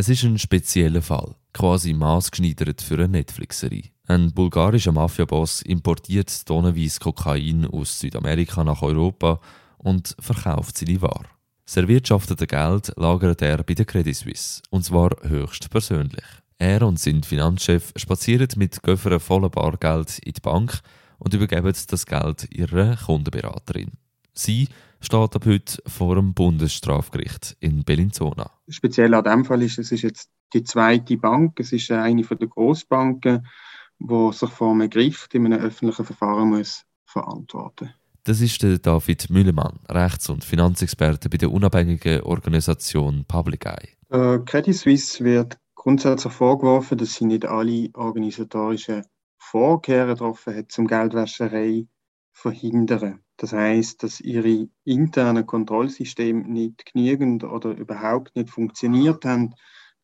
[0.00, 3.90] Es ist ein spezieller Fall, quasi maßgeschneidert für eine Netflix-Serie.
[4.06, 9.40] Ein bulgarischer Mafiaboss importiert tonnenweise Kokain aus Südamerika nach Europa
[9.78, 11.26] und verkauft seine Ware.
[11.66, 16.24] Das erwirtschaftete Geld lagert er bei der Credit Suisse, und zwar höchst persönlich.
[16.58, 20.80] Er und sein Finanzchef spazieren mit Göffern voller Bargeld in die Bank
[21.18, 23.90] und übergeben das Geld ihrer Kundenberaterin.
[24.38, 24.68] Sie
[25.00, 28.52] steht ab heute vor dem Bundesstrafgericht in Bellinzona.
[28.68, 31.58] Speziell an diesem Fall ist es ist jetzt die zweite Bank.
[31.58, 33.46] Es ist eine der Großbanken,
[33.98, 37.90] die sich vor einem Gericht in einem öffentlichen Verfahren muss verantworten
[38.22, 43.96] Das ist der David Müllemann, Rechts- und Finanzexperte bei der unabhängigen Organisation Public Eye.
[44.10, 49.04] Äh, Credit Suisse wird grundsätzlich vorgeworfen, dass sie nicht alle organisatorischen
[49.38, 51.86] Vorkehrungen getroffen hat, um Geldwäscherei
[52.32, 53.20] zu verhindern.
[53.38, 59.54] Das heißt, dass ihre internen Kontrollsysteme nicht genügend oder überhaupt nicht funktioniert haben,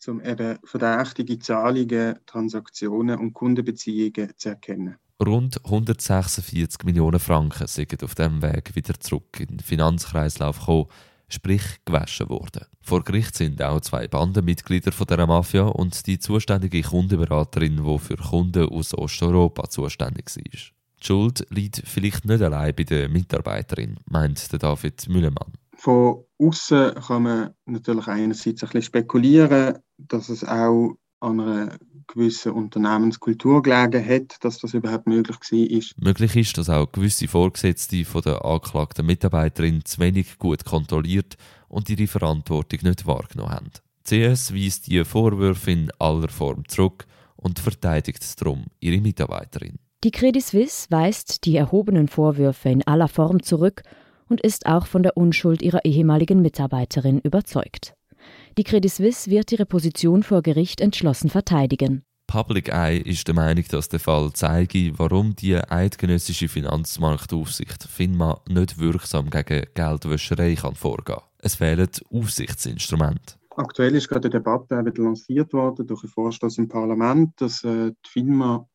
[0.07, 4.96] um eben verdächtige Zahlungen, Transaktionen und Kundenbeziehungen zu erkennen.
[5.24, 10.87] Rund 146 Millionen Franken sind auf diesem Weg wieder zurück in den Finanzkreislauf gekommen,
[11.29, 12.66] sprich gewaschen worden.
[12.82, 18.16] Vor Gericht sind auch zwei Bandenmitglieder von der Mafia und die zuständige Kundenberaterin, die für
[18.16, 20.84] Kunden aus Osteuropa zuständig war.
[21.05, 25.52] Die Schuld liegt vielleicht nicht allein bei der Mitarbeiterin, meint der David Müllemann.
[25.77, 32.52] Von außen kann man natürlich einerseits ein bisschen spekulieren, dass es auch an einer gewissen
[32.52, 36.05] Unternehmenskultur gelegen hat, dass das überhaupt möglich war.
[36.05, 41.37] Möglich ist, dass auch gewisse Vorgesetzte von der angeklagten Mitarbeiterin zu wenig gut kontrolliert
[41.68, 43.71] und ihre Verantwortung nicht wahrgenommen haben.
[44.05, 49.79] CS weist die Vorwürfe in aller Form zurück und verteidigt darum ihre Mitarbeiterin.
[50.05, 53.80] Die Credit Suisse weist die erhobenen Vorwürfe in aller Form zurück
[54.29, 57.95] und ist auch von der Unschuld ihrer ehemaligen Mitarbeiterin überzeugt.
[58.59, 62.02] Die Credit Suisse wird ihre Position vor Gericht entschlossen verteidigen.
[62.27, 68.78] Public Eye ist der Meinung, dass der Fall zeige, warum die eidgenössische Finanzmarktaufsicht FINMA nicht
[68.78, 71.21] wirksam gegen Geldwäscherei kann vorgehen.
[71.39, 73.37] Es fehlen Aufsichtsinstrumente.
[73.57, 78.11] Aktuell ist gerade eine Debatte lanciert worden durch einen Vorstoß im Parlament, dass äh, die
[78.11, 78.67] FINMA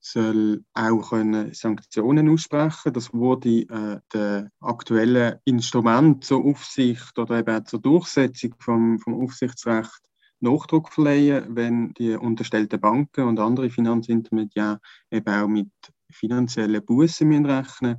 [0.00, 2.92] soll auch können Sanktionen aussprechen.
[2.92, 10.00] Das wurde äh, der aktuelle Instrument zur Aufsicht oder eben zur Durchsetzung vom, vom Aufsichtsrecht
[10.40, 15.70] Nachdruck verleihen, wenn die unterstellten Banken und andere Finanzintermediäre eben auch mit
[16.10, 17.98] finanziellen Bußen rechnen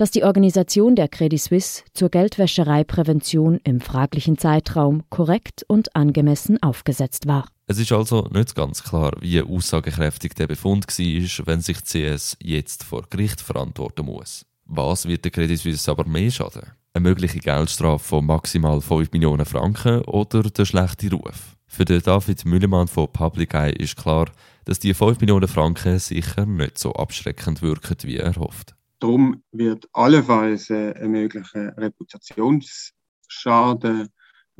[0.00, 7.26] dass die Organisation der Credit Suisse zur Geldwäschereiprävention im fraglichen Zeitraum korrekt und angemessen aufgesetzt
[7.26, 7.48] war.
[7.66, 12.82] Es ist also nicht ganz klar, wie aussagekräftig der Befund war, wenn sich CS jetzt
[12.82, 14.46] vor Gericht verantworten muss.
[14.64, 16.62] Was wird der Credit Suisse aber mehr schaden?
[16.94, 21.56] Eine mögliche Geldstrafe von maximal 5 Millionen Franken oder der schlechte Ruf?
[21.66, 24.30] Für den David Müllemann von Public Eye ist klar,
[24.64, 28.74] dass die 5 Millionen Franken sicher nicht so abschreckend wirken, wie er hofft.
[29.00, 34.08] Darum wird allenfalls ein möglicher Reputationsschaden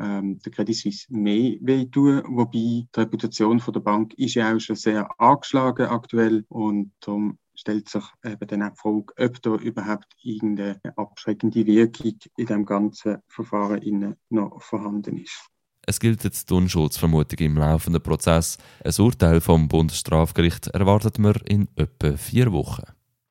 [0.01, 2.23] ähm, der Credit Suisse mehr wehtun.
[2.27, 7.39] Wobei die Reputation von der Bank ist ja auch schon sehr angeschlagen aktuell und darum
[7.55, 12.65] stellt sich eben dann auch die Frage, ob da überhaupt irgendeine abschreckende Wirkung in dem
[12.65, 15.47] ganzen Verfahren noch vorhanden ist.
[15.87, 18.57] Es gilt jetzt die Unschuldsvermutung im laufenden Prozess.
[18.85, 22.85] Ein Urteil vom Bundesstrafgericht erwartet man in etwa vier Wochen.